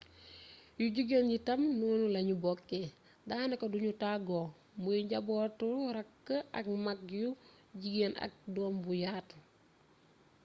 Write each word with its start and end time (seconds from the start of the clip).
yu 0.79 0.85
jigéen 0.95 1.27
yi 1.31 1.35
itam 1.41 1.61
noonu 1.79 2.05
lañu 2.15 2.35
bokkee 2.43 2.87
daanaka 3.29 3.65
duñu 3.73 3.91
tàggoo 4.03 4.45
muy 4.83 4.99
njabootu 5.05 5.67
raak 5.95 6.25
ak 6.57 6.65
maag 6.85 7.01
yu 7.21 7.29
jigéen 7.81 8.13
ak 8.25 8.31
doom 8.55 8.73
bu 8.83 8.91
yaatu 9.03 9.37